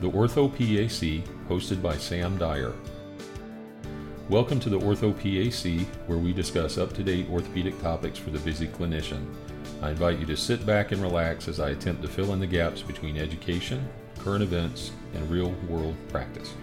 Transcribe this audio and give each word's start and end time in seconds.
the 0.00 0.08
Ortho 0.08 0.48
PAC, 0.48 1.28
hosted 1.48 1.82
by 1.82 1.96
Sam 1.96 2.38
Dyer. 2.38 2.72
Welcome 4.28 4.60
to 4.60 4.68
the 4.68 4.78
Ortho 4.78 5.12
PAC, 5.12 5.88
where 6.06 6.18
we 6.18 6.32
discuss 6.32 6.78
up 6.78 6.92
to 6.92 7.02
date 7.02 7.28
orthopedic 7.28 7.80
topics 7.82 8.16
for 8.16 8.30
the 8.30 8.38
busy 8.38 8.68
clinician. 8.68 9.26
I 9.82 9.90
invite 9.90 10.20
you 10.20 10.26
to 10.26 10.36
sit 10.36 10.64
back 10.64 10.92
and 10.92 11.02
relax 11.02 11.48
as 11.48 11.58
I 11.58 11.70
attempt 11.70 12.02
to 12.02 12.08
fill 12.08 12.32
in 12.32 12.38
the 12.38 12.46
gaps 12.46 12.80
between 12.80 13.16
education, 13.16 13.88
current 14.20 14.44
events, 14.44 14.92
and 15.14 15.28
real 15.28 15.50
world 15.68 15.96
practice. 16.10 16.54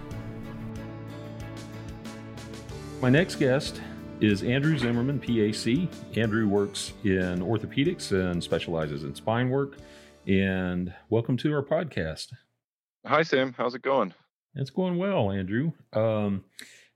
My 3.02 3.10
next 3.10 3.36
guest 3.36 3.82
is 4.22 4.44
Andrew 4.44 4.78
Zimmerman, 4.78 5.20
PAC. 5.20 5.90
Andrew 6.18 6.48
works 6.48 6.94
in 7.04 7.42
orthopedics 7.42 8.14
and 8.14 8.42
specializes 8.42 9.04
in 9.04 9.14
spine 9.14 9.50
work. 9.50 9.76
And 10.26 10.94
welcome 11.10 11.36
to 11.36 11.54
our 11.54 11.64
podcast. 11.64 12.32
Hi, 13.08 13.22
Sam. 13.22 13.54
How's 13.56 13.76
it 13.76 13.84
going? 13.84 14.16
It's 14.55 14.72
going 14.72 14.98
well, 14.98 15.32
Andrew. 15.32 15.73
Um, 15.94 16.44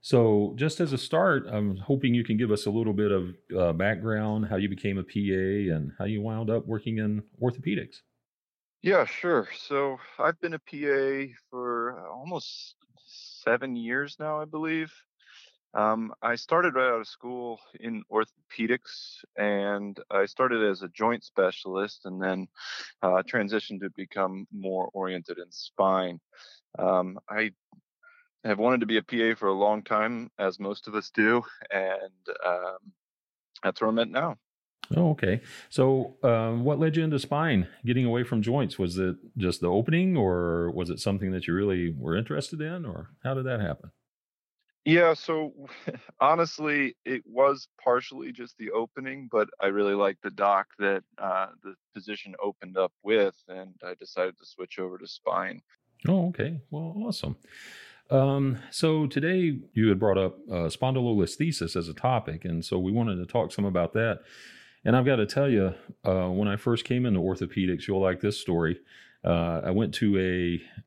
so, 0.00 0.54
just 0.56 0.80
as 0.80 0.92
a 0.92 0.98
start, 0.98 1.46
I'm 1.46 1.76
hoping 1.76 2.14
you 2.14 2.24
can 2.24 2.36
give 2.36 2.50
us 2.50 2.66
a 2.66 2.70
little 2.70 2.92
bit 2.92 3.12
of 3.12 3.36
uh, 3.56 3.72
background, 3.74 4.46
how 4.50 4.56
you 4.56 4.68
became 4.68 4.98
a 4.98 5.04
PA, 5.04 5.74
and 5.76 5.92
how 5.98 6.06
you 6.06 6.20
wound 6.20 6.50
up 6.50 6.66
working 6.66 6.98
in 6.98 7.22
orthopedics. 7.40 7.98
Yeah, 8.82 9.04
sure. 9.04 9.48
So, 9.56 9.98
I've 10.18 10.40
been 10.40 10.54
a 10.54 10.58
PA 10.58 11.32
for 11.48 12.04
almost 12.08 12.74
seven 13.06 13.76
years 13.76 14.16
now, 14.18 14.40
I 14.40 14.46
believe. 14.46 14.92
Um, 15.72 16.12
I 16.20 16.34
started 16.34 16.74
right 16.74 16.88
out 16.88 17.00
of 17.00 17.06
school 17.06 17.60
in 17.78 18.02
orthopedics, 18.10 19.22
and 19.36 19.98
I 20.10 20.26
started 20.26 20.68
as 20.68 20.82
a 20.82 20.88
joint 20.88 21.22
specialist, 21.22 22.06
and 22.06 22.20
then 22.20 22.48
uh, 23.02 23.22
transitioned 23.22 23.80
to 23.80 23.90
become 23.96 24.46
more 24.52 24.88
oriented 24.92 25.38
in 25.38 25.50
spine. 25.50 26.20
Um, 26.78 27.18
I 27.28 27.52
have 28.44 28.58
wanted 28.58 28.80
to 28.80 28.86
be 28.86 28.96
a 28.96 29.02
PA 29.02 29.38
for 29.38 29.48
a 29.48 29.52
long 29.52 29.82
time, 29.82 30.30
as 30.38 30.58
most 30.58 30.88
of 30.88 30.94
us 30.94 31.10
do, 31.14 31.42
and 31.70 32.36
um, 32.44 32.78
that's 33.62 33.80
where 33.80 33.90
I'm 33.90 33.98
at 33.98 34.08
now. 34.08 34.36
Oh, 34.96 35.10
okay. 35.10 35.40
So, 35.68 36.16
um, 36.24 36.64
what 36.64 36.80
led 36.80 36.96
you 36.96 37.04
into 37.04 37.18
spine, 37.20 37.68
getting 37.86 38.06
away 38.06 38.24
from 38.24 38.42
joints? 38.42 38.76
Was 38.76 38.98
it 38.98 39.14
just 39.36 39.60
the 39.60 39.68
opening, 39.68 40.16
or 40.16 40.72
was 40.72 40.90
it 40.90 40.98
something 40.98 41.30
that 41.30 41.46
you 41.46 41.54
really 41.54 41.94
were 41.96 42.16
interested 42.16 42.60
in, 42.60 42.84
or 42.84 43.10
how 43.22 43.34
did 43.34 43.46
that 43.46 43.60
happen? 43.60 43.92
Yeah, 44.84 45.14
so 45.14 45.52
honestly, 46.20 46.96
it 47.04 47.22
was 47.26 47.68
partially 47.82 48.32
just 48.32 48.56
the 48.58 48.70
opening, 48.70 49.28
but 49.30 49.48
I 49.60 49.66
really 49.66 49.94
liked 49.94 50.22
the 50.22 50.30
doc 50.30 50.68
that 50.78 51.02
uh, 51.18 51.48
the 51.62 51.74
position 51.94 52.34
opened 52.42 52.78
up 52.78 52.92
with, 53.02 53.34
and 53.48 53.74
I 53.84 53.94
decided 53.94 54.38
to 54.38 54.46
switch 54.46 54.78
over 54.78 54.96
to 54.98 55.06
spine. 55.06 55.60
Oh, 56.08 56.28
okay. 56.28 56.60
Well, 56.70 56.94
awesome. 56.96 57.36
Um, 58.10 58.58
so 58.70 59.06
today 59.06 59.58
you 59.74 59.88
had 59.88 60.00
brought 60.00 60.18
up 60.18 60.38
uh, 60.50 60.68
spondylolisthesis 60.68 61.76
as 61.76 61.88
a 61.88 61.94
topic, 61.94 62.44
and 62.44 62.64
so 62.64 62.78
we 62.78 62.90
wanted 62.90 63.16
to 63.16 63.26
talk 63.26 63.52
some 63.52 63.66
about 63.66 63.92
that. 63.92 64.20
And 64.84 64.96
I've 64.96 65.04
got 65.04 65.16
to 65.16 65.26
tell 65.26 65.48
you, 65.48 65.74
uh, 66.04 66.28
when 66.28 66.48
I 66.48 66.56
first 66.56 66.86
came 66.86 67.04
into 67.04 67.20
orthopedics, 67.20 67.86
you'll 67.86 68.00
like 68.00 68.20
this 68.20 68.40
story. 68.40 68.80
Uh, 69.22 69.60
I 69.62 69.70
went 69.70 69.92
to 69.96 70.18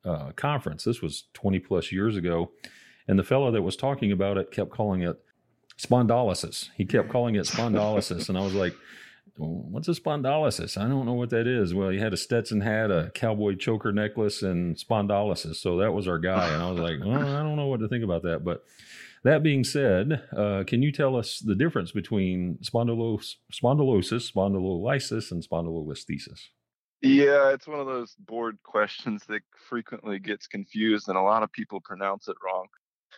a 0.04 0.08
uh, 0.08 0.32
conference. 0.32 0.82
This 0.82 1.00
was 1.00 1.24
20 1.34 1.60
plus 1.60 1.92
years 1.92 2.16
ago 2.16 2.50
and 3.06 3.18
the 3.18 3.24
fellow 3.24 3.50
that 3.50 3.62
was 3.62 3.76
talking 3.76 4.12
about 4.12 4.38
it 4.38 4.50
kept 4.50 4.70
calling 4.70 5.02
it 5.02 5.20
spondylosis. 5.78 6.70
He 6.76 6.84
kept 6.84 7.10
calling 7.10 7.34
it 7.34 7.46
spondylosis. 7.46 8.28
and 8.28 8.38
I 8.38 8.42
was 8.42 8.54
like, 8.54 8.74
what's 9.36 9.88
a 9.88 9.92
spondylosis? 9.92 10.78
I 10.78 10.88
don't 10.88 11.06
know 11.06 11.14
what 11.14 11.30
that 11.30 11.46
is. 11.46 11.74
Well, 11.74 11.90
he 11.90 11.98
had 11.98 12.12
a 12.12 12.16
Stetson 12.16 12.60
hat, 12.60 12.90
a 12.90 13.10
cowboy 13.14 13.56
choker 13.56 13.92
necklace, 13.92 14.42
and 14.42 14.76
spondylosis. 14.76 15.56
So 15.56 15.78
that 15.78 15.92
was 15.92 16.08
our 16.08 16.18
guy. 16.18 16.48
And 16.52 16.62
I 16.62 16.70
was 16.70 16.80
like, 16.80 16.98
well, 17.04 17.36
I 17.36 17.42
don't 17.42 17.56
know 17.56 17.66
what 17.66 17.80
to 17.80 17.88
think 17.88 18.04
about 18.04 18.22
that. 18.22 18.44
But 18.44 18.64
that 19.24 19.42
being 19.42 19.64
said, 19.64 20.22
uh, 20.36 20.64
can 20.66 20.82
you 20.82 20.92
tell 20.92 21.16
us 21.16 21.40
the 21.40 21.54
difference 21.54 21.92
between 21.92 22.58
spondylos- 22.62 23.34
spondylosis, 23.52 24.32
spondylolysis, 24.32 25.30
and 25.30 25.46
spondylolisthesis? 25.46 26.48
Yeah, 27.02 27.50
it's 27.52 27.66
one 27.66 27.80
of 27.80 27.86
those 27.86 28.14
board 28.18 28.56
questions 28.62 29.24
that 29.28 29.42
frequently 29.68 30.18
gets 30.18 30.46
confused, 30.46 31.08
and 31.08 31.18
a 31.18 31.22
lot 31.22 31.42
of 31.42 31.52
people 31.52 31.80
pronounce 31.82 32.28
it 32.28 32.36
wrong 32.42 32.66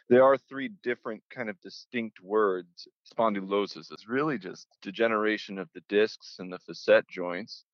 there 0.08 0.24
are 0.24 0.38
three 0.38 0.70
different 0.82 1.22
kind 1.30 1.48
of 1.48 1.60
distinct 1.60 2.20
words. 2.22 2.86
Spondylosis 3.12 3.92
is 3.92 4.08
really 4.08 4.38
just 4.38 4.68
degeneration 4.82 5.58
of 5.58 5.68
the 5.74 5.82
discs 5.88 6.36
and 6.38 6.52
the 6.52 6.58
facet 6.60 7.08
joints. 7.08 7.64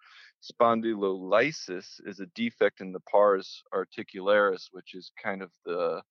Spondylolysis 0.42 2.00
is 2.06 2.20
a 2.20 2.26
defect 2.34 2.80
in 2.80 2.92
the 2.92 3.00
pars 3.00 3.62
articularis, 3.72 4.68
which 4.72 4.94
is 4.94 5.12
kind 5.22 5.42
of 5.42 5.50
the 5.64 6.02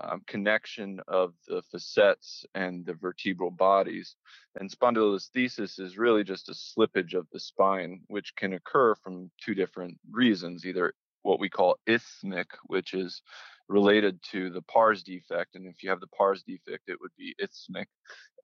um, 0.00 0.22
connection 0.26 1.00
of 1.08 1.34
the 1.48 1.62
facets 1.72 2.44
and 2.54 2.86
the 2.86 2.94
vertebral 2.94 3.50
bodies. 3.50 4.16
And 4.56 4.70
spondylolisthesis 4.70 5.80
is 5.80 5.98
really 5.98 6.24
just 6.24 6.48
a 6.48 6.52
slippage 6.52 7.14
of 7.14 7.26
the 7.32 7.40
spine, 7.40 8.00
which 8.08 8.34
can 8.36 8.52
occur 8.52 8.94
from 8.96 9.30
two 9.44 9.54
different 9.54 9.98
reasons 10.10 10.64
either 10.64 10.94
what 11.22 11.40
we 11.40 11.48
call 11.50 11.76
isthmic, 11.86 12.48
which 12.66 12.94
is 12.94 13.22
related 13.70 14.20
to 14.32 14.50
the 14.50 14.62
pars 14.62 15.02
defect. 15.02 15.54
And 15.54 15.66
if 15.66 15.82
you 15.82 15.90
have 15.90 16.00
the 16.00 16.08
pars 16.08 16.42
defect, 16.42 16.88
it 16.88 16.98
would 17.00 17.12
be 17.16 17.34
isthmic 17.38 17.88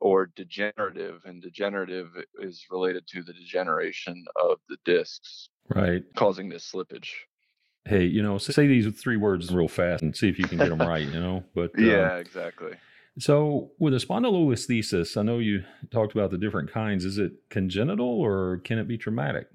or 0.00 0.30
degenerative. 0.36 1.20
And 1.24 1.42
degenerative 1.42 2.08
is 2.40 2.64
related 2.70 3.06
to 3.08 3.22
the 3.22 3.32
degeneration 3.32 4.24
of 4.40 4.58
the 4.68 4.78
discs. 4.84 5.50
Right. 5.68 6.02
Causing 6.14 6.48
this 6.48 6.70
slippage. 6.72 7.10
Hey, 7.84 8.04
you 8.04 8.22
know, 8.22 8.38
say 8.38 8.66
these 8.66 8.86
three 9.00 9.16
words 9.16 9.52
real 9.52 9.68
fast 9.68 10.02
and 10.02 10.16
see 10.16 10.28
if 10.28 10.38
you 10.38 10.46
can 10.46 10.58
get 10.58 10.70
them 10.70 10.78
right, 10.78 11.06
you 11.06 11.20
know? 11.20 11.44
But 11.54 11.72
yeah, 11.78 12.14
um, 12.14 12.20
exactly. 12.20 12.72
So, 13.18 13.70
with 13.78 13.94
a 13.94 13.98
spondylolisthesis, 13.98 15.16
I 15.16 15.22
know 15.22 15.38
you 15.38 15.62
talked 15.90 16.12
about 16.12 16.30
the 16.30 16.36
different 16.36 16.70
kinds. 16.70 17.04
Is 17.04 17.16
it 17.16 17.32
congenital 17.48 18.06
or 18.06 18.58
can 18.58 18.78
it 18.78 18.86
be 18.86 18.98
traumatic? 18.98 19.46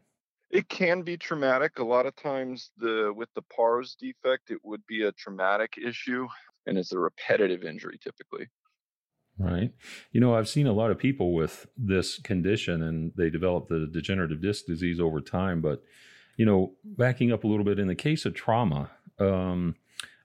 It 0.52 0.68
can 0.68 1.02
be 1.02 1.16
traumatic. 1.18 1.80
A 1.80 1.84
lot 1.84 2.06
of 2.06 2.16
times, 2.16 2.72
the 2.78 3.14
with 3.16 3.30
the 3.36 3.42
pars 3.42 3.96
defect, 4.00 4.52
it 4.52 4.60
would 4.64 4.86
be 4.86 5.04
a 5.04 5.12
traumatic 5.14 5.78
issue, 5.78 6.28
and 6.66 6.78
it's 6.78 6.92
a 6.92 7.00
repetitive 7.00 7.64
injury 7.64 7.98
typically. 8.04 8.48
Right. 9.40 9.72
You 10.12 10.20
know, 10.20 10.36
I've 10.36 10.50
seen 10.50 10.68
a 10.68 10.74
lot 10.74 10.92
of 10.92 11.00
people 11.00 11.34
with 11.34 11.68
this 11.78 12.20
condition, 12.20 12.84
and 12.84 13.14
they 13.16 13.30
develop 13.30 13.70
the 13.70 13.90
degenerative 13.92 14.42
disc 14.42 14.66
disease 14.66 15.00
over 15.00 15.22
time. 15.22 15.62
But 15.62 15.84
you 16.36 16.46
know, 16.46 16.74
backing 16.84 17.32
up 17.32 17.44
a 17.44 17.48
little 17.48 17.66
bit, 17.66 17.80
in 17.80 17.88
the 17.88 17.96
case 17.96 18.26
of 18.26 18.34
trauma, 18.34 18.92
um, 19.20 19.76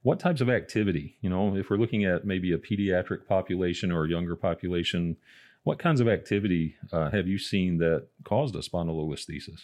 what 0.02 0.18
types 0.18 0.40
of 0.40 0.50
activity? 0.50 1.16
You 1.20 1.30
know, 1.30 1.56
if 1.56 1.70
we're 1.70 1.76
looking 1.76 2.04
at 2.04 2.24
maybe 2.24 2.52
a 2.52 2.58
pediatric 2.58 3.26
population 3.26 3.92
or 3.92 4.04
a 4.04 4.08
younger 4.08 4.34
population, 4.34 5.16
what 5.62 5.78
kinds 5.78 6.00
of 6.00 6.08
activity 6.08 6.76
uh, 6.92 7.10
have 7.10 7.28
you 7.28 7.38
seen 7.38 7.78
that 7.78 8.08
caused 8.24 8.56
a 8.56 8.58
spondylolisthesis? 8.58 9.62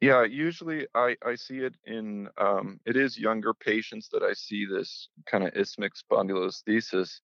Yeah, 0.00 0.24
usually 0.24 0.86
I, 0.94 1.16
I 1.24 1.34
see 1.34 1.58
it 1.58 1.74
in 1.84 2.28
um, 2.38 2.80
it 2.86 2.96
is 2.96 3.18
younger 3.18 3.52
patients 3.52 4.08
that 4.12 4.22
I 4.22 4.32
see 4.32 4.64
this 4.64 5.08
kind 5.26 5.44
of 5.44 5.54
isthmic 5.54 5.92
spondylolisthesis, 5.94 7.20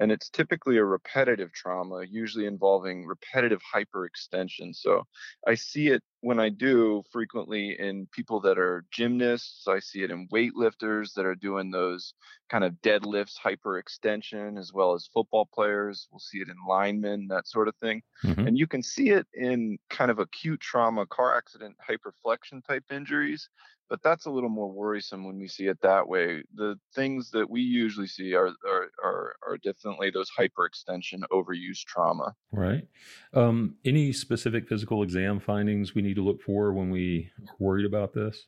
and 0.00 0.12
it's 0.12 0.30
typically 0.30 0.76
a 0.76 0.84
repetitive 0.84 1.52
trauma, 1.52 2.04
usually 2.08 2.46
involving 2.46 3.04
repetitive 3.04 3.60
hyperextension. 3.74 4.76
So 4.76 5.04
I 5.48 5.56
see 5.56 5.88
it 5.88 6.04
when 6.20 6.38
I 6.38 6.50
do 6.50 7.02
frequently 7.10 7.76
in 7.78 8.06
people 8.12 8.40
that 8.40 8.58
are 8.58 8.84
gymnasts. 8.90 9.66
I 9.66 9.80
see 9.80 10.02
it 10.02 10.10
in 10.10 10.28
weightlifters 10.28 11.14
that 11.14 11.24
are 11.24 11.34
doing 11.34 11.70
those 11.70 12.14
kind 12.50 12.64
of 12.64 12.74
deadlifts, 12.82 13.36
hyperextension, 13.38 14.58
as 14.58 14.72
well 14.72 14.92
as 14.94 15.08
football 15.12 15.48
players. 15.52 16.08
We'll 16.10 16.20
see 16.20 16.38
it 16.38 16.48
in 16.48 16.56
linemen, 16.68 17.28
that 17.28 17.48
sort 17.48 17.68
of 17.68 17.76
thing. 17.76 18.02
Mm-hmm. 18.24 18.48
And 18.48 18.58
you 18.58 18.66
can 18.66 18.82
see 18.82 19.10
it 19.10 19.26
in 19.32 19.78
kind 19.88 20.10
of 20.10 20.18
acute 20.18 20.60
trauma, 20.60 21.06
car 21.06 21.36
accident, 21.36 21.76
hyperflexion 21.88 22.64
type 22.66 22.84
injuries 22.90 23.48
but 23.90 24.02
that's 24.04 24.26
a 24.26 24.30
little 24.30 24.48
more 24.48 24.70
worrisome 24.70 25.24
when 25.24 25.36
we 25.36 25.48
see 25.48 25.66
it 25.66 25.80
that 25.82 26.06
way. 26.06 26.44
The 26.54 26.78
things 26.94 27.32
that 27.32 27.50
we 27.50 27.60
usually 27.60 28.06
see 28.06 28.34
are 28.34 28.50
are 28.64 28.90
are, 29.04 29.36
are 29.46 29.58
definitely 29.58 30.10
those 30.10 30.30
hyperextension, 30.30 31.22
overuse 31.32 31.84
trauma. 31.84 32.34
Right. 32.52 32.86
Um, 33.34 33.74
any 33.84 34.12
specific 34.12 34.68
physical 34.68 35.02
exam 35.02 35.40
findings 35.40 35.94
we 35.94 36.02
need 36.02 36.09
to 36.14 36.22
look 36.22 36.42
for 36.42 36.72
when 36.72 36.90
we 36.90 37.30
are 37.48 37.54
worried 37.58 37.86
about 37.86 38.12
this? 38.12 38.46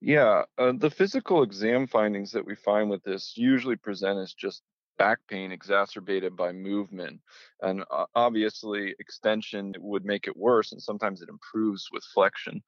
Yeah, 0.00 0.44
uh, 0.58 0.72
the 0.76 0.90
physical 0.90 1.42
exam 1.42 1.86
findings 1.86 2.32
that 2.32 2.44
we 2.44 2.54
find 2.54 2.90
with 2.90 3.02
this 3.02 3.34
usually 3.36 3.76
present 3.76 4.18
as 4.18 4.34
just 4.34 4.62
back 4.98 5.18
pain 5.28 5.52
exacerbated 5.52 6.36
by 6.36 6.52
movement. 6.52 7.20
And 7.60 7.84
uh, 7.90 8.06
obviously, 8.14 8.94
extension 8.98 9.74
would 9.78 10.04
make 10.04 10.26
it 10.26 10.36
worse, 10.36 10.72
and 10.72 10.82
sometimes 10.82 11.22
it 11.22 11.28
improves 11.28 11.88
with 11.92 12.04
flexion 12.04 12.62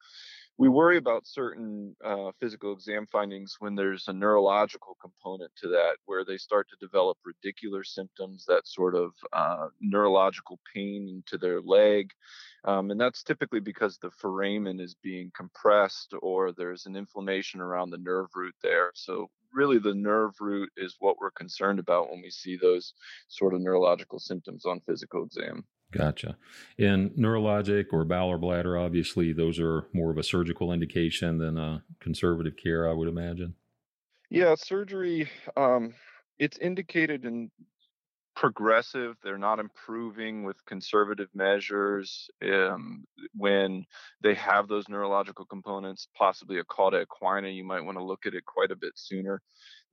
we 0.59 0.69
worry 0.69 0.97
about 0.97 1.25
certain 1.25 1.95
uh, 2.05 2.33
physical 2.41 2.73
exam 2.73 3.07
findings 3.07 3.57
when 3.61 3.77
there's 3.77 4.09
a 4.09 4.13
neurological 4.13 4.97
component 5.01 5.53
to 5.63 5.69
that, 5.69 5.99
where 6.07 6.25
they 6.25 6.37
start 6.37 6.67
to 6.69 6.85
develop 6.85 7.17
radicular 7.25 7.87
symptoms, 7.87 8.45
that 8.49 8.67
sort 8.67 8.97
of 8.97 9.13
uh, 9.33 9.69
neurological 9.81 10.59
pain 10.75 11.23
to 11.27 11.39
their 11.39 11.61
leg. 11.61 12.11
Um, 12.65 12.91
and 12.91 13.01
that's 13.01 13.23
typically 13.23 13.61
because 13.61 13.99
the 13.99 14.11
foramen 14.11 14.81
is 14.81 14.97
being 15.01 15.31
compressed 15.37 16.13
or 16.23 16.51
there's 16.51 16.87
an 16.87 16.97
inflammation 16.97 17.61
around 17.61 17.91
the 17.91 17.99
nerve 17.99 18.29
root 18.35 18.55
there. 18.61 18.91
So, 18.95 19.31
really, 19.53 19.79
the 19.79 19.95
nerve 19.95 20.33
root 20.41 20.71
is 20.77 20.97
what 20.99 21.19
we're 21.21 21.31
concerned 21.31 21.79
about 21.79 22.11
when 22.11 22.21
we 22.21 22.31
see 22.31 22.57
those 22.57 22.95
sort 23.29 23.55
of 23.55 23.61
neurological 23.61 24.19
symptoms 24.19 24.67
on 24.67 24.81
physical 24.81 25.25
exam. 25.25 25.65
Gotcha. 25.91 26.37
And 26.79 27.13
neurologic 27.13 27.87
or 27.93 28.05
bowel 28.05 28.29
or 28.29 28.39
bladder, 28.39 28.77
obviously, 28.77 29.33
those 29.33 29.59
are 29.59 29.87
more 29.95 30.11
of 30.11 30.19
a 30.19 30.23
surgical 30.23 30.73
indication 30.73 31.39
than 31.39 31.57
a 31.57 31.83
conservative 31.99 32.57
care, 32.57 32.89
I 32.89 32.93
would 32.93 33.09
imagine. 33.09 33.55
Yeah, 34.29 34.55
surgery, 34.57 35.31
um, 35.57 35.95
it's 36.39 36.59
indicated 36.59 37.25
in 37.25 37.51
progressive. 38.37 39.17
They're 39.23 39.39
not 39.39 39.59
improving 39.59 40.45
with 40.45 40.65
conservative 40.67 41.29
measures. 41.35 42.31
Um, 42.43 43.05
when 43.35 43.87
they 44.23 44.35
have 44.35 44.69
those 44.69 44.89
neurological 44.89 45.47
components, 45.47 46.09
possibly 46.15 46.59
a 46.59 46.65
cauda 46.65 47.05
equina, 47.07 47.55
you 47.55 47.65
might 47.65 47.81
want 47.81 47.99
to 47.99 48.05
look 48.05 48.27
at 48.27 48.35
it 48.35 48.45
quite 48.45 48.71
a 48.71 48.77
bit 48.77 48.93
sooner 48.95 49.43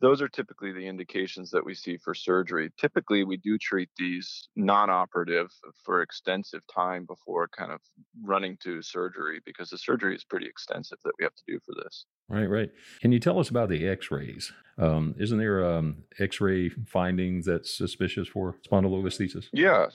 those 0.01 0.21
are 0.21 0.27
typically 0.27 0.71
the 0.71 0.85
indications 0.87 1.51
that 1.51 1.65
we 1.65 1.73
see 1.73 1.97
for 1.97 2.13
surgery. 2.13 2.71
Typically, 2.77 3.23
we 3.23 3.37
do 3.37 3.57
treat 3.57 3.89
these 3.97 4.49
non 4.55 4.89
operative 4.89 5.51
for 5.83 6.01
extensive 6.01 6.61
time 6.73 7.05
before 7.05 7.47
kind 7.47 7.71
of 7.71 7.79
running 8.23 8.57
to 8.63 8.81
surgery 8.81 9.39
because 9.45 9.69
the 9.69 9.77
surgery 9.77 10.15
is 10.15 10.23
pretty 10.23 10.47
extensive 10.47 10.97
that 11.03 11.13
we 11.17 11.23
have 11.23 11.35
to 11.35 11.43
do 11.47 11.59
for 11.65 11.73
this. 11.83 12.05
Right, 12.27 12.49
right. 12.49 12.71
Can 13.01 13.11
you 13.11 13.19
tell 13.19 13.39
us 13.39 13.49
about 13.49 13.69
the 13.69 13.87
x 13.87 14.11
rays? 14.11 14.51
Um, 14.77 15.15
isn't 15.17 15.37
there 15.37 15.65
um, 15.65 16.03
x 16.19 16.41
ray 16.41 16.69
findings 16.69 17.45
that's 17.45 17.75
suspicious 17.75 18.27
for 18.27 18.57
spondylolisthesis? 18.69 19.45
Yeah. 19.53 19.87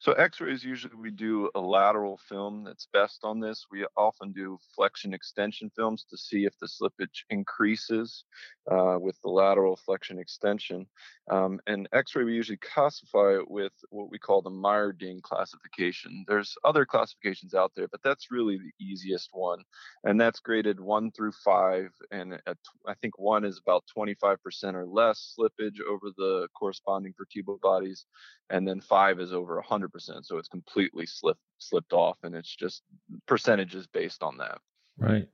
So 0.00 0.12
x-rays 0.12 0.64
usually 0.64 0.94
we 0.94 1.10
do 1.10 1.50
a 1.54 1.60
lateral 1.60 2.16
film 2.26 2.64
that's 2.64 2.88
best 2.90 3.20
on 3.22 3.38
this. 3.38 3.66
We 3.70 3.84
often 3.98 4.32
do 4.32 4.56
flexion 4.74 5.12
extension 5.12 5.70
films 5.76 6.06
to 6.08 6.16
see 6.16 6.46
if 6.46 6.58
the 6.58 6.68
slippage 6.68 7.24
increases 7.28 8.24
uh, 8.70 8.96
with 8.98 9.20
the 9.20 9.28
lateral 9.28 9.76
flexion 9.76 10.18
extension. 10.18 10.86
Um, 11.30 11.60
and 11.66 11.86
x-ray 11.92 12.24
we 12.24 12.32
usually 12.32 12.56
classify 12.56 13.34
it 13.34 13.50
with 13.50 13.74
what 13.90 14.10
we 14.10 14.18
call 14.18 14.40
the 14.40 14.50
Meyerding 14.50 15.20
classification. 15.20 16.24
There's 16.26 16.56
other 16.64 16.86
classifications 16.86 17.52
out 17.52 17.72
there, 17.76 17.88
but 17.88 18.00
that's 18.02 18.30
really 18.30 18.56
the 18.56 18.84
easiest 18.84 19.28
one. 19.32 19.62
And 20.04 20.18
that's 20.18 20.40
graded 20.40 20.80
one 20.80 21.12
through 21.12 21.32
five. 21.44 21.90
And 22.10 22.40
I 22.46 22.94
think 23.02 23.18
one 23.18 23.44
is 23.44 23.58
about 23.58 23.84
25% 23.94 24.38
or 24.72 24.86
less 24.86 25.34
slippage 25.38 25.76
over 25.86 26.08
the 26.16 26.48
corresponding 26.54 27.12
vertebral 27.18 27.58
bodies. 27.62 28.06
And 28.48 28.66
then 28.66 28.80
five 28.80 29.20
is 29.20 29.32
over 29.32 29.62
100% 29.62 29.89
percent 29.90 30.26
so 30.26 30.38
it's 30.38 30.48
completely 30.48 31.06
slipped 31.06 31.40
slipped 31.58 31.92
off 31.92 32.18
and 32.22 32.34
it's 32.34 32.54
just 32.54 32.82
percentages 33.26 33.86
based 33.86 34.22
on 34.22 34.36
that. 34.38 34.58
Right. 34.98 35.28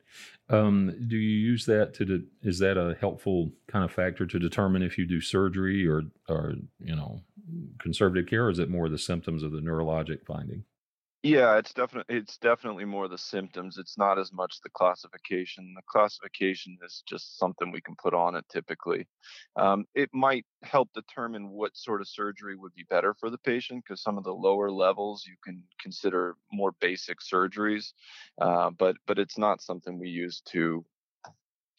Um, 0.49 0.95
do 1.09 1.17
you 1.17 1.39
use 1.39 1.67
that 1.67 1.93
to 1.95 2.05
de- 2.05 2.25
is 2.43 2.61
that 2.61 2.77
a 2.77 2.97
helpful 3.01 3.51
kind 3.67 3.85
of 3.85 3.91
factor 3.91 4.25
to 4.25 4.39
determine 4.39 4.83
if 4.83 4.97
you 4.97 5.07
do 5.07 5.21
surgery 5.21 5.87
or 5.87 6.03
or 6.29 6.55
you 6.79 6.95
know 6.95 7.21
conservative 7.81 8.29
care 8.29 8.47
or 8.47 8.51
is 8.51 8.59
it 8.59 8.71
more 8.71 8.89
the 8.89 8.99
symptoms 8.99 9.43
of 9.43 9.53
the 9.53 9.61
neurologic 9.61 10.25
finding 10.25 10.65
yeah, 11.27 11.59
it's 11.59 11.75
definitely 11.75 12.17
it's 12.17 12.39
definitely 12.39 12.85
more 12.85 13.09
the 13.09 13.19
symptoms. 13.19 13.79
It's 13.79 13.99
not 13.99 14.19
as 14.19 14.33
much 14.33 14.61
the 14.63 14.71
classification. 14.71 15.75
The 15.75 15.83
classification 15.89 16.79
is 16.85 17.03
just 17.07 17.39
something 17.39 17.73
we 17.73 17.81
can 17.81 17.97
put 17.97 18.15
on 18.15 18.37
it 18.37 18.45
typically. 18.49 19.09
Um, 19.57 19.87
it 19.95 20.09
might 20.13 20.47
help 20.63 20.91
determine 20.93 21.51
what 21.51 21.77
sort 21.77 22.01
of 22.01 22.09
surgery 22.09 22.57
would 22.57 22.75
be 22.75 22.85
better 22.89 23.13
for 23.19 23.29
the 23.29 23.39
patient 23.39 23.83
because 23.85 24.03
some 24.03 24.19
of 24.19 24.25
the 24.25 24.33
lower 24.33 24.71
levels 24.71 25.25
you 25.27 25.35
can 25.43 25.65
consider 25.81 26.37
more 26.53 26.73
basic 26.81 27.19
surgeries, 27.21 27.93
uh, 28.41 28.71
but 28.71 28.97
but 29.07 29.19
it's 29.19 29.37
not 29.37 29.61
something 29.61 29.99
we 29.99 30.09
use 30.09 30.41
to 30.53 30.85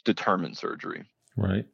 determine 0.04 0.56
surgery. 0.56 1.06
Right. 1.38 1.66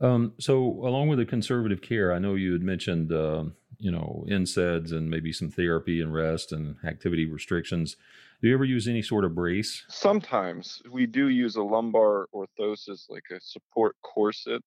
Um, 0.00 0.32
so, 0.38 0.56
along 0.56 1.08
with 1.08 1.18
the 1.18 1.26
conservative 1.26 1.82
care, 1.82 2.12
I 2.12 2.18
know 2.18 2.34
you 2.34 2.52
had 2.52 2.62
mentioned, 2.62 3.12
uh, 3.12 3.44
you 3.80 3.90
know, 3.90 4.24
NSAIDs 4.28 4.92
and 4.92 5.10
maybe 5.10 5.32
some 5.32 5.50
therapy 5.50 6.00
and 6.00 6.12
rest 6.12 6.52
and 6.52 6.76
activity 6.84 7.26
restrictions. 7.26 7.96
Do 8.40 8.48
you 8.48 8.54
ever 8.54 8.64
use 8.64 8.88
any 8.88 9.02
sort 9.02 9.24
of 9.24 9.34
brace? 9.34 9.84
Sometimes 9.88 10.80
we 10.90 11.06
do 11.06 11.28
use 11.28 11.56
a 11.56 11.62
lumbar 11.62 12.26
orthosis, 12.34 13.10
like 13.10 13.24
a 13.30 13.40
support 13.40 13.96
corset. 14.02 14.62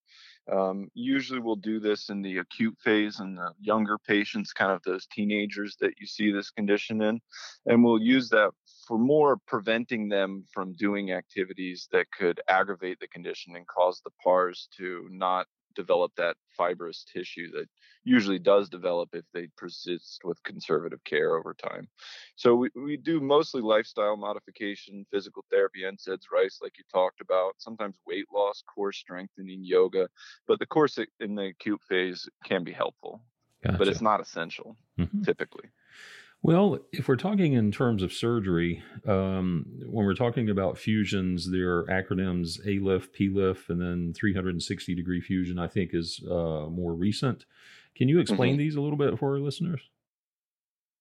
Um, 0.52 0.90
usually, 0.94 1.40
we'll 1.40 1.56
do 1.56 1.80
this 1.80 2.10
in 2.10 2.22
the 2.22 2.38
acute 2.38 2.76
phase 2.84 3.20
in 3.20 3.36
the 3.36 3.52
younger 3.60 3.98
patients, 3.98 4.54
kind 4.54 4.72
of 4.72 4.82
those 4.84 5.08
teenagers 5.08 5.76
that 5.80 5.94
you 6.00 6.06
see 6.06 6.32
this 6.32 6.52
condition 6.52 7.02
in. 7.02 7.20
And 7.66 7.84
we'll 7.84 8.02
use 8.02 8.30
that 8.30 8.52
for 8.88 9.00
more 9.00 9.38
preventing 9.48 10.10
them 10.10 10.46
from 10.54 10.74
doing 10.74 11.12
activities 11.12 11.88
that 11.92 12.08
could 12.12 12.42
aggravate 12.50 13.00
the 13.00 13.08
condition 13.08 13.56
and 13.56 13.66
cause 13.68 14.02
the 14.04 14.12
pars 14.24 14.68
to 14.78 15.08
not 15.10 15.48
develop 15.76 16.12
that 16.18 16.36
fibrous 16.58 17.06
tissue 17.12 17.52
that 17.52 17.68
usually 18.04 18.40
does 18.40 18.70
develop 18.70 19.10
if 19.14 19.26
they 19.34 19.48
persist 19.58 20.22
with 20.24 20.42
conservative 20.44 21.04
care 21.04 21.36
over 21.36 21.54
time. 21.54 21.88
So 22.36 22.56
we, 22.56 22.70
we 22.76 22.98
do 22.98 23.20
mostly 23.20 23.62
lifestyle 23.62 24.18
modification, 24.18 25.06
physical 25.12 25.46
therapy, 25.50 25.82
NSAIDs, 25.84 26.32
rice, 26.32 26.60
like 26.62 26.78
you 26.78 26.84
talked 26.92 27.22
about, 27.22 27.56
sometimes 27.58 27.98
weight 28.06 28.26
loss, 28.34 28.64
core 28.74 28.92
strengthening, 28.92 29.64
yoga, 29.64 30.08
but 30.48 30.60
the 30.60 30.66
course 30.66 30.98
in 31.20 31.36
the 31.36 31.48
acute 31.48 31.82
phase 31.88 32.28
can 32.44 32.64
be 32.64 32.72
helpful, 32.72 33.22
gotcha. 33.64 33.78
but 33.78 33.88
it's 33.88 34.02
not 34.02 34.22
essential 34.22 34.76
mm-hmm. 35.00 35.22
typically. 35.24 35.70
Well, 36.44 36.80
if 36.92 37.08
we're 37.08 37.16
talking 37.16 37.54
in 37.54 37.72
terms 37.72 38.04
of 38.04 38.12
surgery, 38.12 38.84
um, 39.08 39.66
when 39.86 40.06
we're 40.06 40.14
talking 40.14 40.50
about 40.50 40.78
fusions, 40.78 41.50
there 41.50 41.78
are 41.78 41.86
acronyms 41.86 42.60
ALIF, 42.68 43.14
PLIF, 43.14 43.70
and 43.70 43.80
then 43.80 44.14
360 44.14 44.94
degree 44.94 45.22
fusion, 45.22 45.58
I 45.58 45.68
think, 45.68 45.92
is 45.94 46.22
uh, 46.30 46.68
more 46.70 46.96
recent. 46.96 47.46
Can 47.96 48.10
you 48.10 48.20
explain 48.20 48.54
mm-hmm. 48.54 48.60
these 48.60 48.76
a 48.76 48.82
little 48.82 48.98
bit 48.98 49.18
for 49.18 49.36
our 49.36 49.40
listeners? 49.40 49.80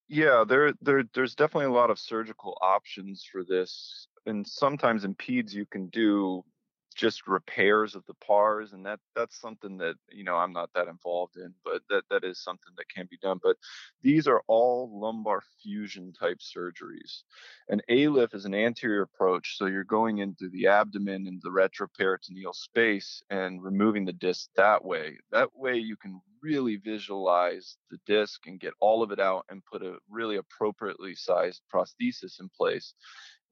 Yeah, 0.06 0.44
there, 0.46 0.74
there, 0.80 1.02
there's 1.12 1.34
definitely 1.34 1.74
a 1.74 1.76
lot 1.76 1.90
of 1.90 1.98
surgical 1.98 2.56
options 2.62 3.24
for 3.24 3.42
this. 3.42 4.06
And 4.26 4.46
sometimes 4.46 5.04
in 5.04 5.16
PEDS, 5.16 5.54
you 5.54 5.66
can 5.66 5.88
do 5.88 6.44
just 6.92 7.26
repairs 7.26 7.94
of 7.94 8.04
the 8.06 8.14
pars 8.14 8.72
and 8.72 8.84
that 8.84 9.00
that's 9.14 9.40
something 9.40 9.76
that 9.78 9.94
you 10.10 10.24
know 10.24 10.36
i'm 10.36 10.52
not 10.52 10.70
that 10.74 10.88
involved 10.88 11.36
in 11.36 11.54
but 11.64 11.82
that 11.88 12.02
that 12.10 12.24
is 12.24 12.42
something 12.42 12.72
that 12.76 12.88
can 12.94 13.06
be 13.10 13.18
done 13.22 13.38
but 13.42 13.56
these 14.02 14.26
are 14.26 14.42
all 14.48 14.90
lumbar 15.00 15.42
fusion 15.62 16.12
type 16.12 16.38
surgeries 16.38 17.22
and 17.68 17.82
alif 17.88 18.34
is 18.34 18.44
an 18.44 18.54
anterior 18.54 19.02
approach 19.02 19.56
so 19.56 19.66
you're 19.66 19.84
going 19.84 20.18
into 20.18 20.48
the 20.50 20.66
abdomen 20.66 21.26
and 21.26 21.40
the 21.42 21.50
retroperitoneal 21.50 22.54
space 22.54 23.22
and 23.30 23.62
removing 23.62 24.04
the 24.04 24.12
disc 24.12 24.48
that 24.56 24.84
way. 24.84 25.18
That 25.30 25.48
way 25.54 25.76
you 25.76 25.96
can 25.96 26.20
really 26.42 26.76
visualize 26.76 27.76
the 27.90 27.98
disc 28.06 28.40
and 28.46 28.60
get 28.60 28.74
all 28.80 29.02
of 29.02 29.12
it 29.12 29.20
out 29.20 29.44
and 29.48 29.64
put 29.64 29.82
a 29.82 29.96
really 30.10 30.36
appropriately 30.36 31.14
sized 31.14 31.62
prosthesis 31.72 32.40
in 32.40 32.48
place 32.56 32.94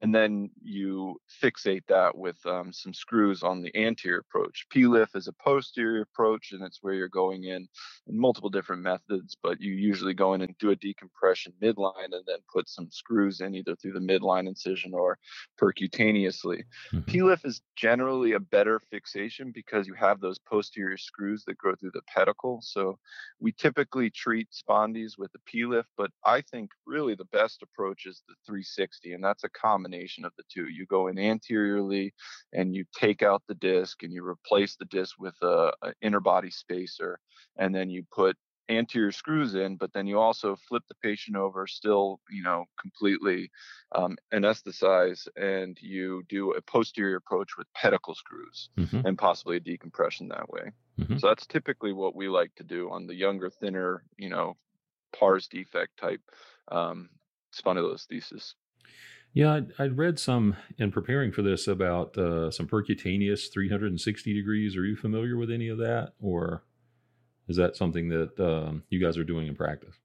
and 0.01 0.13
then 0.13 0.49
you 0.63 1.21
fixate 1.43 1.83
that 1.87 2.17
with 2.17 2.43
um, 2.45 2.73
some 2.73 2.93
screws 2.93 3.43
on 3.43 3.61
the 3.61 3.75
anterior 3.75 4.19
approach. 4.19 4.65
PLIF 4.73 5.15
is 5.15 5.27
a 5.27 5.33
posterior 5.33 6.01
approach, 6.01 6.51
and 6.51 6.63
it's 6.63 6.79
where 6.81 6.95
you're 6.95 7.07
going 7.07 7.43
in 7.43 7.67
in 8.07 8.19
multiple 8.19 8.49
different 8.49 8.81
methods, 8.81 9.37
but 9.43 9.61
you 9.61 9.73
usually 9.73 10.15
go 10.15 10.33
in 10.33 10.41
and 10.41 10.57
do 10.57 10.71
a 10.71 10.75
decompression 10.75 11.53
midline 11.61 12.13
and 12.13 12.23
then 12.25 12.39
put 12.51 12.67
some 12.67 12.89
screws 12.89 13.41
in 13.41 13.53
either 13.53 13.75
through 13.75 13.93
the 13.93 13.99
midline 13.99 14.47
incision 14.47 14.91
or 14.93 15.19
percutaneously. 15.61 16.63
Mm-hmm. 16.91 17.01
PLIF 17.01 17.45
is 17.45 17.61
generally 17.75 18.33
a 18.33 18.39
better 18.39 18.81
fixation 18.89 19.51
because 19.53 19.87
you 19.87 19.93
have 19.93 20.19
those 20.19 20.39
posterior 20.39 20.97
screws 20.97 21.43
that 21.45 21.59
go 21.59 21.75
through 21.75 21.91
the 21.93 22.01
pedicle. 22.07 22.59
So 22.63 22.97
we 23.39 23.51
typically 23.51 24.09
treat 24.09 24.49
spondies 24.51 25.13
with 25.17 25.31
the 25.31 25.39
PLIF, 25.47 25.85
but 25.95 26.09
I 26.25 26.41
think 26.41 26.71
really 26.87 27.13
the 27.13 27.25
best 27.25 27.61
approach 27.61 28.07
is 28.07 28.23
the 28.27 28.33
360, 28.47 29.13
and 29.13 29.23
that's 29.23 29.43
a 29.43 29.49
common 29.49 29.90
combination 29.91 30.25
of 30.25 30.31
the 30.37 30.43
two. 30.51 30.67
You 30.69 30.85
go 30.85 31.07
in 31.07 31.17
anteriorly 31.17 32.13
and 32.53 32.75
you 32.75 32.85
take 32.97 33.21
out 33.21 33.43
the 33.47 33.55
disc 33.55 34.03
and 34.03 34.13
you 34.13 34.25
replace 34.25 34.75
the 34.75 34.85
disc 34.85 35.15
with 35.19 35.35
a, 35.41 35.71
a 35.81 35.93
interbody 36.03 36.51
spacer, 36.51 37.19
and 37.57 37.73
then 37.73 37.89
you 37.89 38.03
put 38.11 38.35
anterior 38.69 39.11
screws 39.11 39.55
in, 39.55 39.75
but 39.75 39.91
then 39.93 40.07
you 40.07 40.17
also 40.17 40.55
flip 40.55 40.83
the 40.87 40.95
patient 41.03 41.35
over, 41.35 41.67
still, 41.67 42.21
you 42.29 42.41
know, 42.41 42.65
completely 42.79 43.51
um, 43.93 44.15
anesthetize, 44.33 45.27
and 45.35 45.77
you 45.81 46.23
do 46.29 46.53
a 46.53 46.61
posterior 46.61 47.17
approach 47.17 47.57
with 47.57 47.67
pedicle 47.75 48.15
screws 48.15 48.69
mm-hmm. 48.77 49.05
and 49.05 49.17
possibly 49.17 49.57
a 49.57 49.59
decompression 49.59 50.29
that 50.29 50.49
way. 50.49 50.71
Mm-hmm. 50.99 51.17
So 51.17 51.27
that's 51.27 51.47
typically 51.47 51.91
what 51.91 52.15
we 52.15 52.29
like 52.29 52.55
to 52.55 52.63
do 52.63 52.89
on 52.91 53.07
the 53.07 53.15
younger, 53.15 53.49
thinner, 53.49 54.03
you 54.17 54.29
know, 54.29 54.55
pars 55.13 55.47
defect 55.49 55.97
type 55.99 56.21
um, 56.71 57.09
spondylolisthesis. 57.53 58.53
Yeah, 59.33 59.53
I'd, 59.53 59.71
I'd 59.79 59.97
read 59.97 60.19
some 60.19 60.57
in 60.77 60.91
preparing 60.91 61.31
for 61.31 61.41
this 61.41 61.67
about 61.67 62.17
uh, 62.17 62.51
some 62.51 62.67
percutaneous 62.67 63.51
360 63.51 64.33
degrees. 64.33 64.75
Are 64.75 64.85
you 64.85 64.95
familiar 64.97 65.37
with 65.37 65.49
any 65.49 65.69
of 65.69 65.77
that, 65.77 66.13
or 66.21 66.63
is 67.47 67.55
that 67.55 67.77
something 67.77 68.09
that 68.09 68.37
um, 68.39 68.83
you 68.89 68.99
guys 68.99 69.17
are 69.17 69.23
doing 69.23 69.47
in 69.47 69.55
practice? 69.55 69.95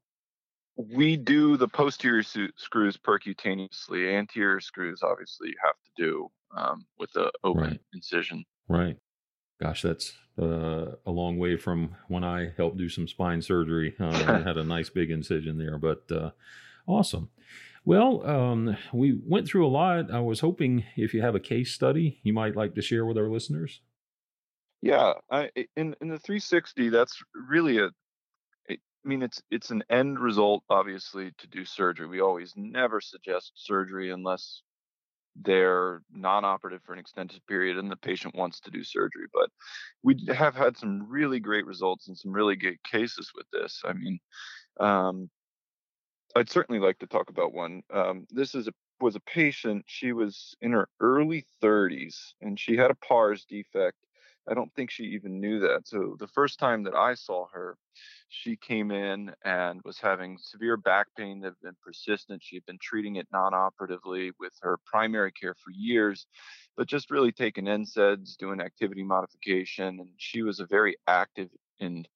We 0.77 1.17
do 1.17 1.57
the 1.57 1.67
posterior 1.67 2.23
su- 2.23 2.51
screws 2.55 2.95
percutaneously. 2.97 4.15
Anterior 4.17 4.61
screws, 4.61 5.01
obviously, 5.03 5.49
you 5.49 5.55
have 5.63 5.75
to 5.75 5.91
do 6.01 6.31
um, 6.55 6.85
with 6.97 7.11
the 7.13 7.31
open 7.43 7.63
Right. 7.63 7.79
incision. 7.93 8.45
Right. 8.69 8.95
Gosh, 9.61 9.81
that's 9.81 10.13
uh, 10.39 10.91
a 11.05 11.11
long 11.11 11.37
way 11.37 11.57
from 11.57 11.95
when 12.07 12.23
I 12.23 12.53
helped 12.55 12.77
do 12.77 12.89
some 12.89 13.07
spine 13.07 13.41
surgery. 13.41 13.95
Uh, 13.99 14.09
I 14.09 14.39
had 14.43 14.57
a 14.57 14.63
nice 14.63 14.89
big 14.89 15.09
incision 15.11 15.57
there, 15.57 15.77
but 15.79 16.03
uh, 16.11 16.29
awesome. 16.87 17.29
Well, 17.87 18.29
um, 18.29 18.75
we 18.91 19.17
went 19.25 19.47
through 19.47 19.65
a 19.65 19.69
lot. 19.69 20.11
I 20.11 20.19
was 20.19 20.41
hoping 20.41 20.83
if 20.97 21.13
you 21.13 21.21
have 21.21 21.35
a 21.35 21.39
case 21.39 21.71
study 21.73 22.19
you 22.21 22.33
might 22.33 22.53
like 22.53 22.75
to 22.75 22.81
share 22.81 23.05
with 23.05 23.17
our 23.17 23.29
listeners. 23.29 23.79
Yeah, 24.81 25.13
I, 25.31 25.51
in 25.77 25.95
in 26.01 26.09
the 26.09 26.19
360, 26.19 26.89
that's 26.89 27.23
really 27.49 27.77
a. 27.77 27.89
I 28.69 28.75
mean, 29.05 29.23
it's 29.23 29.41
it's 29.49 29.71
an 29.71 29.85
end 29.89 30.19
result, 30.19 30.65
obviously, 30.69 31.31
to 31.37 31.47
do 31.47 31.63
surgery. 31.63 32.07
We 32.07 32.19
always 32.19 32.51
never 32.57 32.99
suggest 32.99 33.53
surgery 33.55 34.11
unless 34.11 34.63
they're 35.37 36.01
non-operative 36.11 36.81
for 36.83 36.91
an 36.91 36.99
extended 36.99 37.39
period 37.47 37.77
and 37.77 37.89
the 37.89 37.95
patient 37.95 38.35
wants 38.35 38.59
to 38.59 38.71
do 38.71 38.83
surgery. 38.83 39.27
But 39.33 39.49
we 40.03 40.27
have 40.35 40.55
had 40.55 40.75
some 40.75 41.09
really 41.09 41.39
great 41.39 41.65
results 41.65 42.09
and 42.09 42.17
some 42.17 42.33
really 42.33 42.57
good 42.57 42.83
cases 42.83 43.31
with 43.33 43.45
this. 43.53 43.81
I 43.85 43.93
mean, 43.93 44.19
um, 44.77 45.29
I'd 46.37 46.49
certainly 46.49 46.79
like 46.79 46.99
to 46.99 47.07
talk 47.07 47.29
about 47.29 47.53
one. 47.53 47.83
Um, 47.91 48.27
this 48.29 48.55
is 48.55 48.67
a 48.67 48.73
was 48.99 49.15
a 49.15 49.21
patient. 49.21 49.85
She 49.87 50.11
was 50.11 50.55
in 50.61 50.71
her 50.71 50.89
early 50.99 51.45
30s 51.61 52.33
and 52.41 52.59
she 52.59 52.75
had 52.75 52.89
a 52.89 52.95
pars 52.95 53.45
defect. 53.45 53.97
I 54.49 54.53
don't 54.53 54.73
think 54.75 54.89
she 54.89 55.03
even 55.03 55.41
knew 55.41 55.59
that. 55.59 55.87
So 55.87 56.15
the 56.17 56.27
first 56.27 56.57
time 56.57 56.83
that 56.83 56.95
I 56.95 57.15
saw 57.15 57.47
her, 57.51 57.77
she 58.29 58.55
came 58.55 58.91
in 58.91 59.33
and 59.43 59.81
was 59.83 59.99
having 59.99 60.37
severe 60.39 60.77
back 60.77 61.07
pain 61.17 61.41
that 61.41 61.47
had 61.47 61.61
been 61.61 61.75
persistent. 61.83 62.41
She 62.41 62.55
had 62.55 62.65
been 62.65 62.79
treating 62.81 63.17
it 63.17 63.27
non-operatively 63.31 64.31
with 64.39 64.53
her 64.61 64.77
primary 64.85 65.33
care 65.33 65.53
for 65.53 65.71
years, 65.71 66.27
but 66.77 66.87
just 66.87 67.11
really 67.11 67.33
taking 67.33 67.65
NSAIDs, 67.65 68.37
doing 68.37 68.61
activity 68.61 69.03
modification, 69.03 69.99
and 69.99 70.09
she 70.17 70.43
was 70.43 70.59
a 70.61 70.65
very 70.65 70.95
active 71.07 71.49
and 71.81 72.07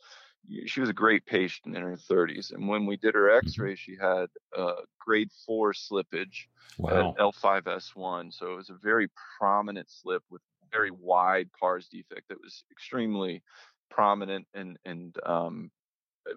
she 0.66 0.80
was 0.80 0.90
a 0.90 0.94
great 0.94 1.26
patient 1.26 1.76
in 1.76 1.82
her 1.82 1.98
30s. 1.98 2.52
And 2.54 2.68
when 2.68 2.86
we 2.86 2.98
did 2.98 3.16
her 3.16 3.30
X-ray, 3.30 3.76
she 3.76 3.96
had 3.96 4.28
uh, 4.58 4.74
grade 5.00 5.30
four 5.46 5.74
slippage 5.74 6.48
Wow. 6.78 7.14
at 7.18 7.18
L5S1. 7.20 8.34
So 8.34 8.54
it 8.54 8.56
was 8.56 8.70
a 8.70 8.78
very 8.82 9.10
prominent 9.38 9.90
slip 9.90 10.24
with 10.30 10.42
very 10.72 10.90
wide 10.92 11.50
pars 11.60 11.88
defect 11.90 12.30
that 12.30 12.42
was 12.42 12.64
extremely 12.72 13.44
prominent 13.90 14.48
and 14.54 14.80
and 14.86 15.16
um, 15.26 15.70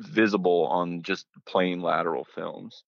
visible 0.00 0.66
on 0.66 1.02
just 1.02 1.26
plain 1.46 1.80
lateral 1.80 2.24
films. 2.24 2.82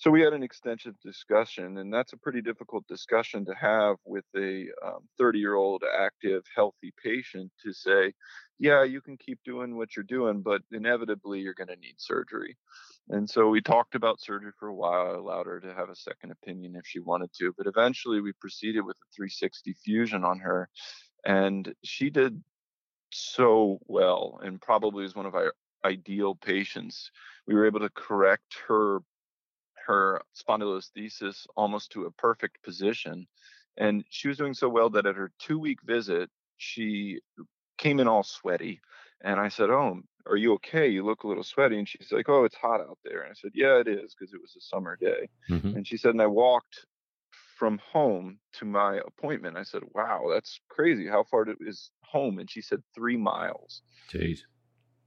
So 0.00 0.10
we 0.10 0.22
had 0.22 0.32
an 0.32 0.42
extensive 0.42 0.94
discussion, 1.04 1.76
and 1.76 1.92
that's 1.92 2.14
a 2.14 2.16
pretty 2.16 2.40
difficult 2.40 2.86
discussion 2.88 3.44
to 3.44 3.54
have 3.54 3.96
with 4.06 4.24
a 4.34 4.64
um, 4.82 5.06
30-year-old 5.20 5.82
active, 5.94 6.42
healthy 6.56 6.94
patient 7.04 7.52
to 7.62 7.74
say, 7.74 8.14
yeah, 8.58 8.82
you 8.82 9.02
can 9.02 9.18
keep 9.18 9.40
doing 9.44 9.76
what 9.76 9.94
you're 9.94 10.04
doing, 10.04 10.40
but 10.40 10.62
inevitably 10.72 11.40
you're 11.40 11.52
going 11.52 11.68
to 11.68 11.76
need 11.76 11.96
surgery. 11.98 12.56
And 13.10 13.28
so 13.28 13.50
we 13.50 13.60
talked 13.60 13.94
about 13.94 14.22
surgery 14.22 14.52
for 14.58 14.68
a 14.68 14.74
while. 14.74 15.10
I 15.10 15.18
allowed 15.18 15.44
her 15.44 15.60
to 15.60 15.74
have 15.74 15.90
a 15.90 15.96
second 15.96 16.30
opinion 16.30 16.76
if 16.76 16.86
she 16.86 17.00
wanted 17.00 17.28
to, 17.38 17.52
but 17.58 17.66
eventually 17.66 18.22
we 18.22 18.32
proceeded 18.40 18.80
with 18.80 18.96
a 18.96 19.12
360 19.14 19.74
fusion 19.84 20.24
on 20.24 20.38
her, 20.38 20.70
and 21.26 21.74
she 21.84 22.08
did 22.08 22.42
so 23.12 23.78
well 23.86 24.40
and 24.42 24.62
probably 24.62 25.04
is 25.04 25.14
one 25.14 25.26
of 25.26 25.34
our 25.34 25.52
ideal 25.84 26.34
patients. 26.34 27.10
We 27.46 27.54
were 27.54 27.66
able 27.66 27.80
to 27.80 27.90
correct 27.90 28.56
her 28.68 29.00
her 29.86 30.22
spondylolisthesis 30.36 31.46
almost 31.56 31.92
to 31.92 32.06
a 32.06 32.10
perfect 32.12 32.62
position. 32.62 33.26
And 33.76 34.04
she 34.10 34.28
was 34.28 34.36
doing 34.38 34.54
so 34.54 34.68
well 34.68 34.90
that 34.90 35.06
at 35.06 35.16
her 35.16 35.32
two 35.38 35.58
week 35.58 35.78
visit, 35.82 36.30
she 36.58 37.20
came 37.78 38.00
in 38.00 38.08
all 38.08 38.22
sweaty. 38.22 38.80
And 39.22 39.38
I 39.40 39.48
said, 39.48 39.70
Oh, 39.70 40.00
are 40.26 40.36
you 40.36 40.54
okay? 40.54 40.88
You 40.88 41.04
look 41.04 41.22
a 41.22 41.28
little 41.28 41.42
sweaty. 41.44 41.78
And 41.78 41.88
she's 41.88 42.12
like, 42.12 42.28
Oh, 42.28 42.44
it's 42.44 42.56
hot 42.56 42.80
out 42.80 42.98
there. 43.04 43.22
And 43.22 43.30
I 43.30 43.34
said, 43.34 43.52
Yeah, 43.54 43.78
it 43.80 43.88
is 43.88 44.14
because 44.14 44.34
it 44.34 44.40
was 44.40 44.54
a 44.56 44.60
summer 44.60 44.96
day. 44.96 45.28
Mhm. 45.48 45.76
And 45.76 45.86
she 45.86 45.96
said, 45.96 46.10
And 46.12 46.22
I 46.22 46.26
walked 46.26 46.86
from 47.56 47.78
home 47.78 48.38
to 48.54 48.64
my 48.64 49.00
appointment. 49.06 49.56
I 49.56 49.62
said, 49.62 49.82
Wow, 49.94 50.28
that's 50.32 50.60
crazy. 50.68 51.06
How 51.06 51.24
far 51.24 51.46
is 51.60 51.90
home? 52.02 52.38
And 52.38 52.50
she 52.50 52.60
said, 52.62 52.82
Three 52.94 53.16
miles. 53.16 53.82
Jeez. 54.12 54.40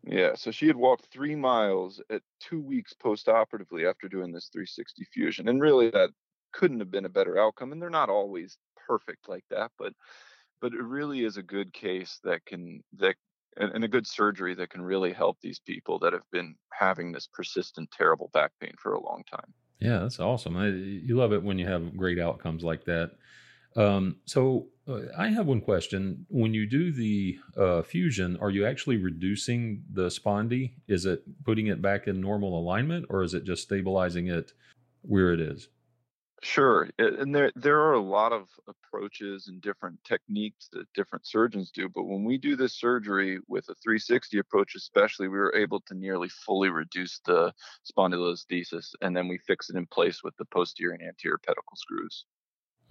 Yeah, 0.06 0.36
so 0.36 0.52
she 0.52 0.68
had 0.68 0.76
walked 0.76 1.06
three 1.06 1.36
miles 1.36 2.02
at 2.10 2.22
two 2.42 2.62
weeks 2.62 2.94
post-operatively 2.94 3.86
after 3.86 4.10
doing 4.10 4.32
this 4.34 4.50
360 4.50 5.06
fusion, 5.06 5.48
and 5.48 5.62
really 5.62 5.90
that 5.92 6.10
couldn't 6.52 6.80
have 6.80 6.92
been 6.92 7.06
a 7.06 7.10
better 7.10 7.38
outcome. 7.40 7.72
And 7.72 7.82
they're 7.82 7.90
not 7.90 8.10
always 8.10 8.58
perfect 8.88 9.30
like 9.30 9.46
that, 9.50 9.72
but 9.78 9.94
but 10.62 10.74
it 10.74 10.82
really 10.82 11.24
is 11.26 11.38
a 11.38 11.44
good 11.44 11.74
case 11.74 12.20
that 12.24 12.46
can 12.46 12.84
that 12.94 13.16
and, 13.58 13.84
a 13.84 13.88
good 13.88 14.08
surgery 14.08 14.56
that 14.56 14.70
can 14.70 14.82
really 14.82 15.14
help 15.14 15.38
these 15.42 15.60
people 15.60 16.00
that 16.00 16.14
have 16.14 16.30
been 16.32 16.56
having 16.72 17.12
this 17.12 17.28
persistent 17.28 17.90
terrible 17.92 18.30
back 18.34 18.52
pain 18.60 18.74
for 18.82 18.94
a 18.94 19.04
long 19.04 19.24
time. 19.30 19.54
Yeah, 19.80 20.00
that's 20.00 20.20
awesome. 20.20 20.58
I, 20.58 20.68
you 20.68 21.16
love 21.16 21.34
it 21.34 21.44
when 21.44 21.60
you 21.60 21.68
have 21.68 21.96
great 21.98 22.20
outcomes 22.20 22.64
like 22.64 22.86
that. 22.86 23.12
Um, 23.76 24.22
so 24.26 24.70
I 25.18 25.30
have 25.30 25.46
one 25.46 25.62
question. 25.62 26.26
When 26.30 26.54
you 26.54 26.70
do 26.70 26.92
the 26.92 27.40
uh, 27.56 27.82
fusion, 27.84 28.38
are 28.42 28.50
you 28.50 28.66
actually 28.66 28.98
reducing 28.98 29.84
the 29.90 30.08
spondy? 30.08 30.74
Is 30.88 31.06
it 31.06 31.24
putting 31.46 31.68
it 31.68 31.82
back 31.82 32.08
in 32.08 32.20
normal 32.20 32.60
alignment, 32.60 33.06
or 33.10 33.24
is 33.24 33.34
it 33.34 33.46
just 33.46 33.64
stabilizing 33.64 34.28
it 34.28 34.52
where 35.02 35.32
it 35.32 35.40
is? 35.40 35.70
Sure, 36.42 36.90
and 37.00 37.34
there 37.34 37.54
there 37.56 37.80
are 37.80 37.94
a 37.94 38.02
lot 38.02 38.34
of 38.34 38.50
approaches 38.68 39.48
and 39.48 39.62
different 39.62 40.04
techniques 40.04 40.68
that 40.74 40.92
different 40.94 41.26
surgeons 41.26 41.72
do, 41.72 41.88
but 41.88 42.04
when 42.04 42.26
we 42.26 42.38
do 42.38 42.58
this 42.58 42.74
surgery 42.74 43.40
with 43.48 43.64
a 43.70 43.76
360 43.76 44.40
approach, 44.40 44.76
especially, 44.76 45.30
we 45.30 45.38
were 45.38 45.56
able 45.56 45.80
to 45.80 45.94
nearly 45.94 46.28
fully 46.28 46.68
reduce 46.68 47.22
the 47.26 47.54
spondylolisthesis, 47.90 48.94
and 49.02 49.16
then 49.16 49.30
we 49.30 49.38
fix 49.38 49.70
it 49.70 49.78
in 49.78 49.88
place 49.88 50.22
with 50.22 50.36
the 50.36 50.46
posterior 50.46 50.92
and 50.92 51.08
anterior 51.08 51.38
pedicle 51.38 51.78
screws. 51.78 52.26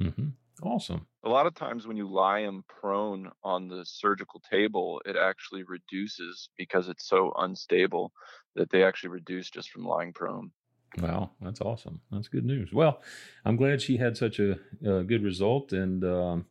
hmm 0.00 0.28
Awesome. 0.62 1.06
A 1.24 1.28
lot 1.28 1.46
of 1.46 1.54
times 1.54 1.86
when 1.86 1.96
you 1.96 2.08
lie 2.08 2.42
them 2.42 2.64
prone 2.68 3.30
on 3.44 3.68
the 3.68 3.84
surgical 3.84 4.40
table, 4.40 5.00
it 5.06 5.16
actually 5.16 5.62
reduces 5.62 6.48
because 6.58 6.88
it's 6.88 7.06
so 7.06 7.32
unstable 7.38 8.12
that 8.56 8.70
they 8.70 8.82
actually 8.82 9.10
reduce 9.10 9.50
just 9.50 9.70
from 9.70 9.84
lying 9.84 10.12
prone. 10.12 10.50
Wow, 10.98 11.30
that's 11.40 11.60
awesome. 11.60 12.00
That's 12.10 12.28
good 12.28 12.44
news. 12.44 12.72
Well, 12.72 13.00
I'm 13.44 13.56
glad 13.56 13.80
she 13.80 13.96
had 13.96 14.16
such 14.16 14.40
a, 14.40 14.58
a 14.84 15.02
good 15.04 15.22
result, 15.22 15.72
and 15.72 16.04
um, 16.04 16.46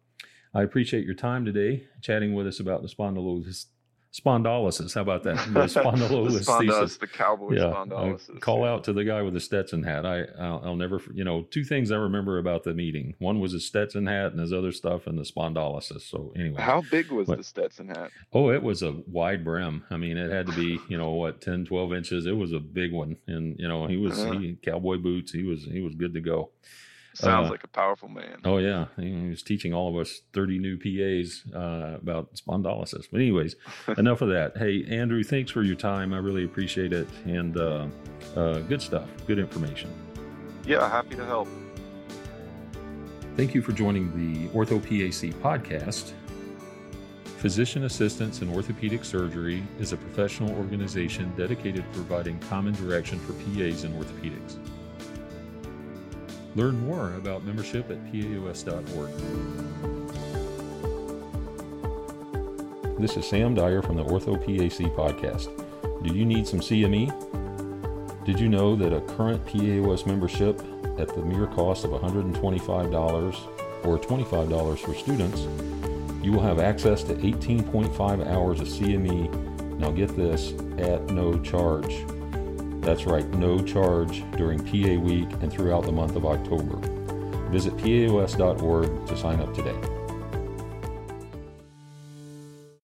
I 0.53 0.63
appreciate 0.63 1.05
your 1.05 1.15
time 1.15 1.45
today 1.45 1.87
chatting 2.01 2.33
with 2.33 2.47
us 2.47 2.59
about 2.59 2.81
the 2.81 2.87
spondylosis. 2.87 3.67
Spondylosis. 4.13 4.93
How 4.93 5.01
about 5.01 5.23
that? 5.23 5.37
The 5.37 5.51
the 5.51 5.59
spondylolisthesis. 5.67 6.45
spondylus, 6.45 6.99
the 6.99 7.07
cowboy 7.07 7.53
yeah, 7.53 7.67
I 7.69 8.17
call 8.41 8.59
yeah. 8.65 8.71
out 8.71 8.83
to 8.83 8.93
the 8.93 9.05
guy 9.05 9.21
with 9.21 9.33
the 9.33 9.39
Stetson 9.39 9.83
hat. 9.83 10.05
I 10.05 10.25
I'll, 10.37 10.61
I'll 10.65 10.75
never 10.75 11.01
you 11.13 11.23
know 11.23 11.43
two 11.43 11.63
things 11.63 11.91
I 11.91 11.95
remember 11.95 12.37
about 12.37 12.63
the 12.65 12.73
meeting. 12.73 13.15
One 13.19 13.39
was 13.39 13.53
his 13.53 13.65
Stetson 13.65 14.07
hat 14.07 14.31
and 14.31 14.39
his 14.41 14.51
other 14.51 14.73
stuff, 14.73 15.07
and 15.07 15.17
the 15.17 15.23
spondylosis. 15.23 16.01
So 16.01 16.33
anyway, 16.35 16.61
How 16.61 16.81
big 16.91 17.09
was 17.09 17.29
What? 17.29 17.37
the 17.37 17.43
Stetson 17.45 17.87
hat? 17.87 18.11
oh, 18.33 18.49
it 18.51 18.61
was 18.61 18.83
a 18.83 18.91
wide 19.07 19.45
brim. 19.45 19.85
I 19.89 19.95
mean, 19.95 20.17
it 20.17 20.29
had 20.29 20.45
to 20.47 20.53
be 20.53 20.77
you 20.89 20.97
know 20.97 21.11
what 21.11 21.39
10, 21.39 21.63
12 21.65 21.93
inches. 21.93 22.25
It 22.25 22.35
was 22.35 22.51
a 22.51 22.59
big 22.59 22.91
one, 22.91 23.15
and 23.27 23.55
you 23.57 23.67
know 23.69 23.87
he 23.87 23.95
was 23.95 24.19
Uh-huh. 24.19 24.33
he 24.39 24.57
cowboy 24.61 24.97
boots. 24.97 25.31
He 25.31 25.43
was 25.43 25.63
he 25.63 25.79
was 25.79 25.95
good 25.95 26.13
to 26.15 26.19
go. 26.21 26.49
Sounds 27.13 27.47
Uh, 27.47 27.51
like 27.51 27.63
a 27.63 27.67
powerful 27.67 28.07
man. 28.07 28.37
Oh 28.45 28.57
yeah, 28.57 28.85
he 28.97 29.27
was 29.29 29.43
teaching 29.43 29.73
all 29.73 29.89
of 29.89 29.99
us 30.01 30.21
thirty 30.33 30.57
new 30.59 30.77
PAs 30.77 31.43
uh, 31.53 31.97
about 32.01 32.33
spondylosis. 32.35 33.05
But 33.11 33.19
anyways, 33.21 33.55
enough 33.97 34.21
of 34.21 34.29
that. 34.29 34.55
Hey 34.57 34.85
Andrew, 34.89 35.23
thanks 35.23 35.51
for 35.51 35.61
your 35.61 35.75
time. 35.75 36.13
I 36.13 36.17
really 36.17 36.45
appreciate 36.45 36.93
it, 36.93 37.07
and 37.25 37.57
uh, 37.57 37.87
uh, 38.35 38.59
good 38.59 38.81
stuff, 38.81 39.09
good 39.27 39.39
information. 39.39 39.89
Yeah, 40.65 40.89
happy 40.89 41.15
to 41.15 41.25
help. 41.25 41.47
Thank 43.35 43.53
you 43.55 43.61
for 43.61 43.71
joining 43.71 44.11
the 44.15 44.47
Ortho 44.49 44.79
PAC 44.81 45.33
podcast. 45.41 46.13
Physician 47.37 47.85
Assistants 47.85 48.41
in 48.41 48.49
Orthopedic 48.53 49.03
Surgery 49.03 49.63
is 49.79 49.93
a 49.93 49.97
professional 49.97 50.51
organization 50.57 51.33
dedicated 51.35 51.83
to 51.83 51.89
providing 51.99 52.37
common 52.41 52.73
direction 52.75 53.17
for 53.19 53.33
PAs 53.33 53.83
in 53.83 53.93
orthopedics. 53.93 54.57
Learn 56.55 56.85
more 56.85 57.13
about 57.15 57.45
membership 57.45 57.89
at 57.89 58.11
paos.org. 58.11 59.09
This 62.99 63.15
is 63.17 63.25
Sam 63.25 63.55
Dyer 63.55 63.81
from 63.81 63.95
the 63.95 64.03
Ortho 64.03 64.37
PAC 64.37 64.91
podcast. 64.91 65.49
Do 66.03 66.13
you 66.13 66.25
need 66.25 66.45
some 66.47 66.59
CME? 66.59 68.25
Did 68.25 68.39
you 68.39 68.49
know 68.49 68.75
that 68.75 68.93
a 68.93 69.01
current 69.01 69.45
PAOS 69.45 70.05
membership 70.05 70.61
at 70.99 71.07
the 71.07 71.21
mere 71.21 71.47
cost 71.47 71.85
of 71.85 71.91
$125 71.91 73.85
or 73.85 73.97
$25 73.97 74.77
for 74.79 74.93
students, 74.93 75.47
you 76.23 76.31
will 76.31 76.41
have 76.41 76.59
access 76.59 77.03
to 77.03 77.15
18.5 77.15 78.27
hours 78.27 78.59
of 78.59 78.67
CME. 78.67 79.77
Now, 79.79 79.89
get 79.89 80.15
this 80.15 80.51
at 80.77 81.09
no 81.09 81.39
charge. 81.39 82.05
That's 82.81 83.05
right, 83.05 83.27
no 83.35 83.61
charge 83.63 84.23
during 84.37 84.59
PA 84.59 84.99
week 84.99 85.31
and 85.41 85.51
throughout 85.51 85.85
the 85.85 85.91
month 85.91 86.15
of 86.15 86.25
October. 86.25 86.77
Visit 87.49 87.77
PAOS.org 87.77 89.07
to 89.07 89.17
sign 89.17 89.39
up 89.39 89.53
today. 89.53 89.90